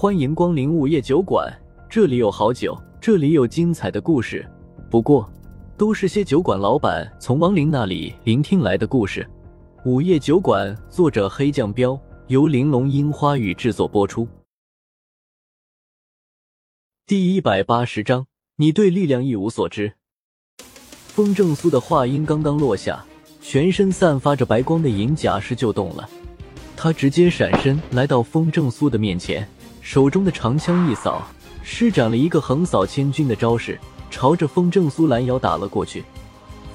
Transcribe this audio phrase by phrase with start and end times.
[0.00, 1.54] 欢迎光临午夜酒馆，
[1.86, 4.50] 这里有好酒，这里有精彩的故事。
[4.90, 5.30] 不过，
[5.76, 9.28] 都是些酒馆老板从亡灵那里聆听来的故事。
[9.84, 14.26] 午夜酒馆，作者黑酱标，由玲珑樱花雨制作播出。
[17.06, 18.26] 第一百八十章，
[18.56, 19.92] 你对力量一无所知。
[21.08, 23.04] 风正苏的话音刚刚落下，
[23.42, 26.08] 全身散发着白光的银甲师就动了。
[26.74, 29.46] 他直接闪身来到风正苏的面前，
[29.80, 31.26] 手中的长枪一扫，
[31.62, 33.78] 施展了一个横扫千军的招式，
[34.10, 36.04] 朝着风正苏拦腰打了过去。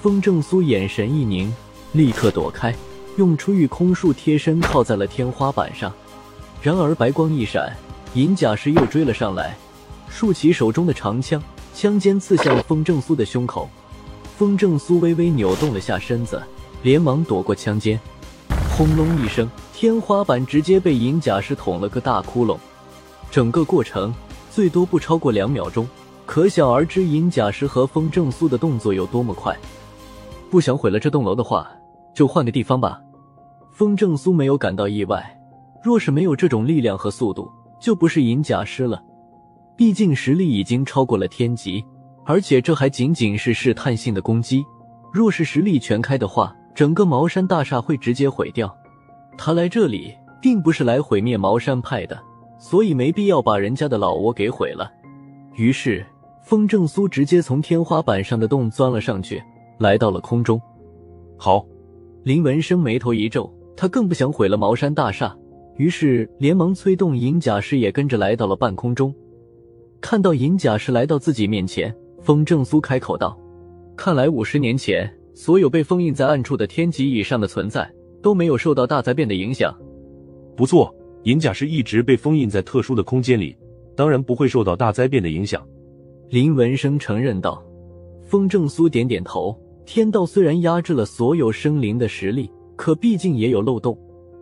[0.02, 1.54] 风正苏眼神一凝，
[1.94, 2.74] 立刻躲开。
[3.18, 5.90] 用出御空术贴身靠在了天花板上，
[6.62, 7.74] 然而白光一闪，
[8.14, 9.56] 银甲师又追了上来，
[10.10, 11.42] 竖起手中的长枪，
[11.74, 13.70] 枪尖刺向风正苏的胸口。
[14.38, 16.44] 风正苏微微扭动了下身子，
[16.84, 17.98] 连忙躲过枪尖。
[18.70, 22.58] 轰隆一声，天花板直接被银甲师捅了个大窟窿。
[23.32, 24.14] 整个过程
[24.50, 25.88] 最多不超过两秒钟，
[26.26, 29.56] 可想而知银甲师和风正苏的动作有多么快。
[30.50, 31.70] 不想毁了这栋楼的话，
[32.14, 33.02] 就换个地方吧。
[33.72, 35.38] 风正苏没有感到意外，
[35.84, 39.04] 若是没有这种力量和速度，就不是银甲师了。
[39.76, 41.84] 毕竟实力已经超过了天级，
[42.24, 44.64] 而且这还仅仅是试探性的攻击。
[45.12, 48.74] 若是实力全开的话，整个茅山大厦会直接毁掉。
[49.38, 52.18] 他来这里并不是来毁灭茅山派的，
[52.58, 54.92] 所以没必要把人家的老窝给毁了。
[55.56, 56.06] 于是，
[56.44, 59.42] 风正苏直接从天花板上的洞钻了上去，
[59.78, 60.62] 来到了空中。
[61.38, 61.66] 好，
[62.24, 63.52] 林文生眉头一皱。
[63.78, 65.36] 他更不想毁了茅山大厦，
[65.76, 69.14] 于是连忙催动银甲师也跟着来到了半空中。
[70.00, 73.38] 看到银甲师来到自己面前，风正苏开口道
[73.98, 79.76] ：“看来五十年前所有被封印在暗处的天级以上的存在都没有受到大灾变的影响。”
[80.56, 80.96] 不错，
[81.26, 83.56] 银甲师一直被封印在特殊的空间里，
[83.96, 85.64] 当然不会受到大灾变的影响。
[86.30, 87.64] 林文生承认道。
[88.24, 89.56] 风正苏点点头。
[89.86, 92.50] 天道虽然压制了所有生灵的实力。
[92.78, 93.98] 可毕竟也有漏洞，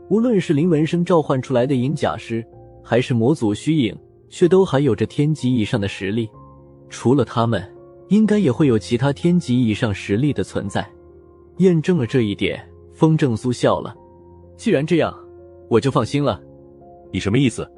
[0.09, 2.44] 无论是林文生召唤出来的银甲师，
[2.83, 3.95] 还是魔祖虚影，
[4.27, 6.27] 却都还有着天级以上的实力。
[6.89, 7.63] 除了他们，
[8.07, 10.83] 应该也会有其他天级以上实力的存在。
[11.57, 12.59] 验证了这一点，
[12.91, 13.95] 风正苏笑了。
[14.57, 15.15] 既然这样，
[15.69, 16.41] 我就放心了。
[17.13, 17.69] 你什么意思？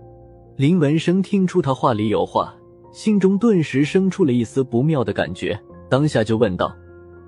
[0.56, 2.56] 林文生听出他话里有话，
[2.94, 5.60] 心中顿时生出了一丝不妙的感觉，
[5.90, 6.74] 当下就问道：“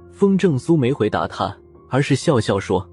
[0.09, 1.53] 风正苏没回答他，
[1.90, 2.90] 而是笑笑说。”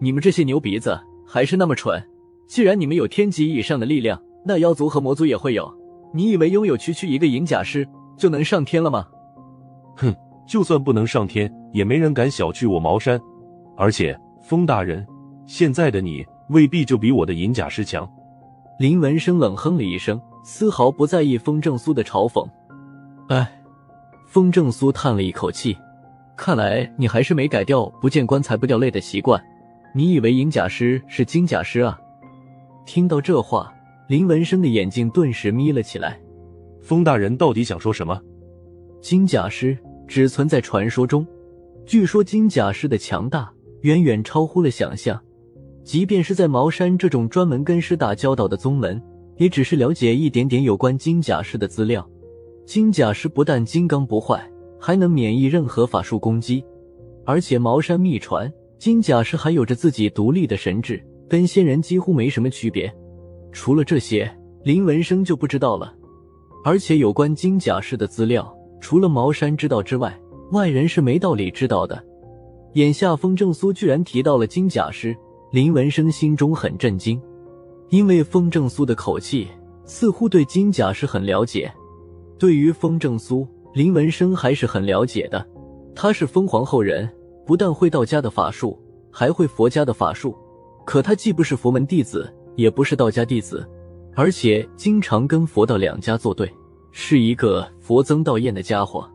[0.00, 2.02] 你们这些牛鼻子还是那么蠢！
[2.48, 5.72] 既然你们有天级以上的力量，那妖族和魔族也会有。
[6.12, 7.86] 你以为拥有区区一个银甲师
[8.16, 9.06] 就能上天了吗？
[9.98, 10.12] 哼，
[10.48, 13.20] 就算不能上天，也没人敢小觑我茅山。
[13.76, 15.06] 而且，风大人，
[15.46, 18.08] 现在的你未必就比我的银甲师强。
[18.78, 22.48] 林文生冷哼了一声，丝毫不在意风正苏的嘲讽。
[23.28, 23.60] 哎，
[24.24, 25.76] 风正苏叹了一口气，
[26.36, 29.42] 看来你还是没改掉不见棺材不掉泪的习惯。
[29.92, 31.98] 你以为银甲师是金甲师啊？
[32.86, 33.74] 听到这话，
[34.06, 36.16] 林文生的眼睛顿时眯了起来。
[36.80, 38.20] 风大人到底想说什么？
[39.00, 41.26] 金甲师只存在传说中，
[41.84, 45.20] 据说金甲师的强大远远超乎了想象。
[45.88, 49.00] 即便是在茅山这种专门跟师打交道的宗门，
[49.38, 52.06] 也只是了解一点点有关金甲师的资料。
[52.66, 54.46] 金甲师不但金刚不坏，
[54.78, 56.62] 还能免疫任何法术攻击，
[57.24, 58.52] 而且茅山秘传。
[58.78, 62.94] 金甲师还有着自己独立的神智，跟仙人几乎没什么区别。
[63.50, 64.30] 除了这些，
[64.64, 65.94] 林文生就不知道了。
[66.66, 70.14] 而且有关金甲师的资料，除了茅山知道之外，
[70.52, 71.98] 外人是没道理知道的。
[72.74, 75.16] 眼下风正苏居然提到了金甲师，
[75.50, 77.20] 林文生心中很震惊，
[77.88, 79.48] 因为风正苏的口气
[79.84, 81.72] 似乎对金甲是很了解。
[82.38, 85.46] 对于风正苏，林文生还是很了解的，
[85.94, 87.08] 他是风皇后人。
[87.46, 88.78] 不但会道家的法术，
[89.10, 90.36] 还会佛家的法术。
[90.84, 93.66] 可他既不是佛门弟子，也不是道家弟子，
[94.14, 96.52] 而且经常跟佛道两家作对，
[96.92, 99.08] 是一个佛僧道厌的家伙。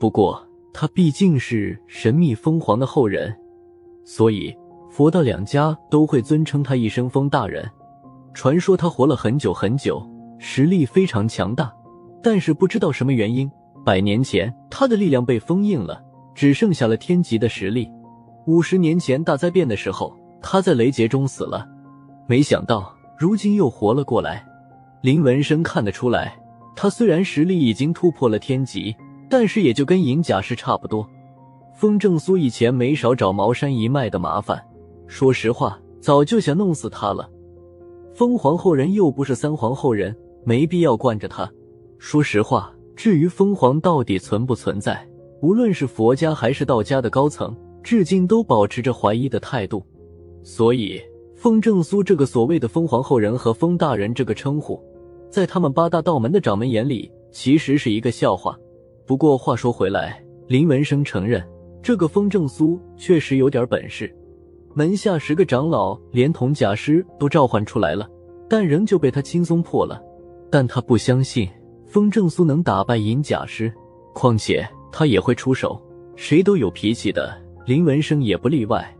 [0.00, 0.42] 不过
[0.72, 3.36] 他毕竟是神秘风皇的后人，
[4.02, 4.50] 所以
[4.90, 7.68] 佛道两家都会尊称他一声风大人。
[8.34, 10.02] 传说他活了很久很久，
[10.38, 11.72] 实力非常强大，
[12.22, 13.50] 但是不知道什么原因，
[13.84, 16.04] 百年前他的力量被封印了。
[16.34, 17.90] 只剩下了天级的实力。
[18.46, 21.66] 五十年前大灾变的时候，他在雷劫中死了，
[22.28, 24.46] 没想到如今又活了过来。
[25.00, 26.38] 林文生看得出来，
[26.76, 28.94] 他虽然实力已经突破了天级，
[29.28, 31.04] 但是也就跟银甲师差不多。
[31.74, 34.64] 风正苏以前没少找茅山一脉的麻烦，
[35.08, 37.28] 说实话，早就想弄死他了。
[38.14, 40.14] 封皇后人又不是三皇后人，
[40.44, 41.50] 没必要惯着他。
[41.98, 45.04] 说实话，至于凤凰到底存不存在，
[45.40, 49.82] 无论是佛家还是道家的高层，至今都保持着怀疑的态度。
[50.42, 51.00] 所以，
[51.34, 54.78] 风正苏这个所谓的风皇后人和风大人这个称呼，
[55.30, 58.56] 在他们八大道门的掌门眼里，其实是一个笑话。
[59.06, 61.42] 不过话说回来，林文生承认，
[61.82, 64.14] 这个风正苏确实有点本事。
[64.74, 68.08] 门下十个长老连同假师都召唤出来了，
[68.48, 70.00] 但仍旧被他轻松破了。
[70.50, 71.48] 但他不相信
[71.86, 73.72] 风正苏能打败银甲师，
[74.14, 75.80] 况且他也会出手。
[76.16, 77.36] 谁都有脾气的，
[77.66, 78.96] 林文生也不例外。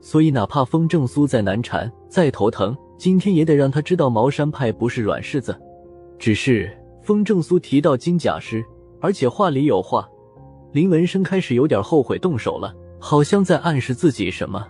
[0.00, 5.54] 所以哪怕风正苏再难缠、再头疼，今天也得让他知道茅山派不是软柿子。
[6.18, 6.70] 只是
[7.02, 8.64] 风正苏提到金甲师，
[9.00, 10.08] 而且话里有话，
[10.72, 14.66] 林文生开始有点后悔动手了，好像在暗示自己什么。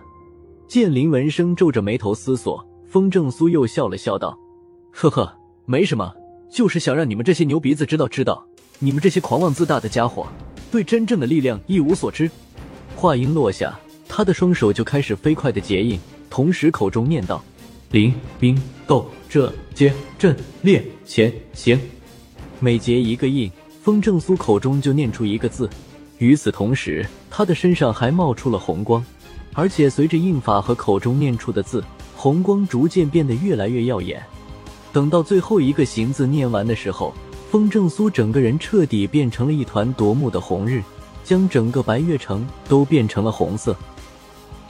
[0.71, 4.39] 见林文生皱着眉头思索，风正苏又笑了笑道
[4.89, 5.29] ：“呵呵，
[5.65, 6.13] 没什么，
[6.49, 8.41] 就是想让你们这些牛鼻子知道知道，
[8.79, 10.25] 你们这些狂妄自大的家伙，
[10.71, 12.31] 对真正的力量一无所知。”
[12.95, 13.77] 话音落下，
[14.07, 17.43] 他的双手就开始飞快的结印，同时口中念道
[17.91, 18.57] ：“灵兵
[18.87, 21.77] 斗这接阵列前行。”
[22.61, 23.51] 每结一个印，
[23.81, 25.69] 风正苏口中就念出一个字。
[26.19, 29.03] 与此同时，他的身上还冒出了红光。
[29.53, 31.83] 而且随着印法和口中念出的字，
[32.15, 34.23] 红光逐渐变得越来越耀眼。
[34.93, 37.13] 等到最后一个“行”字念完的时候，
[37.49, 40.81] 风正苏整个人彻底变成了一团夺目的红日，
[41.23, 43.75] 将整个白月城都变成了红色。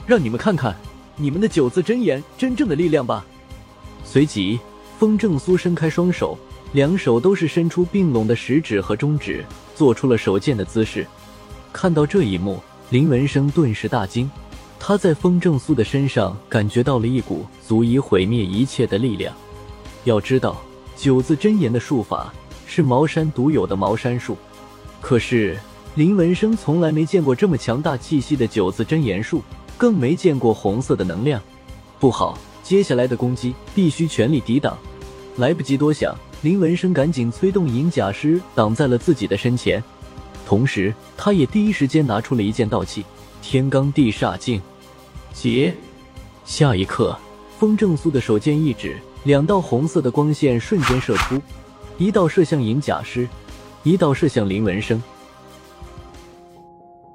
[0.06, 0.76] 让你们看看
[1.16, 3.24] 你们的九字真言真正的力量吧！
[4.04, 4.58] 随即，
[4.98, 6.36] 风正苏伸开双手，
[6.72, 9.44] 两手都是伸出并拢的食指和中指，
[9.76, 11.06] 做出了手剑的姿势。
[11.72, 14.28] 看到这一幕，林文生顿时大惊。
[14.84, 19.32] 他在风正苏的身上感觉到了一股足以毁灭一切的力量。
[20.02, 20.60] 要知道，
[20.96, 22.34] 九字真言的术法
[22.66, 24.36] 是茅山独有的茅山术，
[25.00, 25.56] 可是
[25.94, 29.40] 林文生从来没见过这么强大气息的九字真言术，
[29.78, 31.40] 更没见过红色的能量。
[32.00, 34.76] 不好，接下来的攻击必须全力抵挡。
[35.36, 39.80] 来不及多想，林文生赶紧催动银甲师挡在了自己的身前，
[40.44, 43.04] 同时他也第一时间拿出了一件道器——
[43.40, 44.60] 天罡地煞镜。
[45.32, 45.74] 结，
[46.44, 47.16] 下一刻，
[47.58, 51.40] 风正苏的手剑一指，两道红色的光线瞬间射出，
[51.98, 53.28] 一道射向银甲师，
[53.82, 55.02] 一道射向林文生。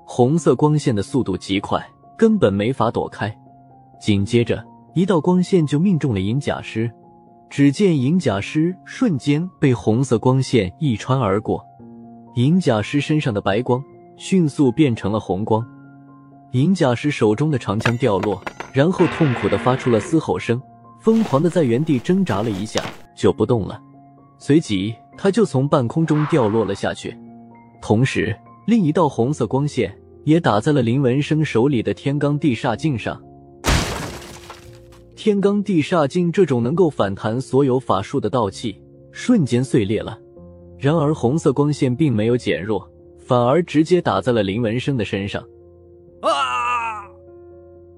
[0.04, 1.86] 红色光线的速度极快，
[2.18, 3.34] 根本没法躲开。
[4.00, 4.64] 紧接着，
[4.94, 6.92] 一道光线就命中了银甲师，
[7.50, 11.64] 只见银甲师瞬间被红色光线一穿而过，
[12.36, 13.84] 银甲师身上的白光
[14.16, 15.66] 迅速变成了红光。
[16.52, 18.42] 银甲师手中的长枪掉落，
[18.74, 20.62] 然后痛苦的发出了嘶吼声，
[21.02, 22.82] 疯狂的在原地挣扎了一下
[23.16, 23.80] 就不动了。
[24.40, 27.16] 随即，他就从半空中掉落了下去。
[27.82, 28.36] 同时，
[28.66, 33.22] 另一道红色光线也打在了林文生手里的天罡地煞镜上。
[35.16, 40.18] 天罡地煞镜这种能够反弹所有法术的道器，瞬间碎裂了。
[40.78, 45.44] 然而，红色光线并没有减弱，反而直接打在了林文生的身上。
[46.22, 47.04] 啊！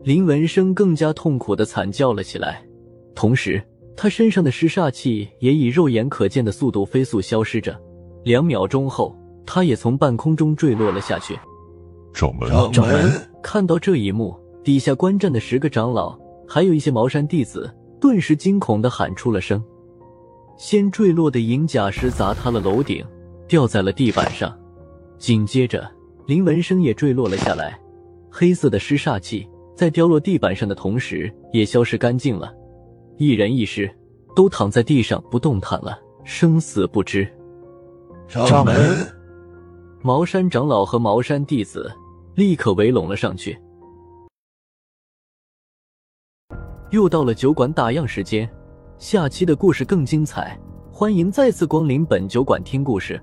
[0.04, 2.63] 林文生更加痛苦的惨叫了起来，
[3.13, 3.62] 同时
[3.98, 7.77] 他身上的尸煞气也以肉眼可见的速度飞速消失着。
[8.24, 9.15] 两秒钟后，
[9.46, 11.38] 他也从半空中坠落了下去。
[12.13, 16.17] 掌门，掌门看到这一幕，底下观战的十个长老，
[16.48, 19.63] 还有一些茅山弟子，顿时惊恐的喊出了声。
[20.58, 23.05] 先坠落的银甲石砸塌了楼顶，
[23.48, 24.58] 掉在了地板上。
[25.17, 25.89] 紧接着，
[26.25, 27.79] 林文生也坠落了下来。
[28.39, 32.55] 黑色的尸煞气在掉落地板上的同时也消失干净了，
[33.17, 33.93] 一人一尸
[34.34, 37.29] 都躺在地上不动弹了，生死不知。
[38.29, 38.74] 掌门，
[40.01, 41.91] 茅山长老和茅山弟子
[42.36, 43.60] 立刻围拢了上去。
[46.91, 48.50] 又到了酒馆打烊时间，
[48.98, 50.58] 下期的故事更精彩，
[50.93, 53.22] 欢迎再次光临本酒馆听故事。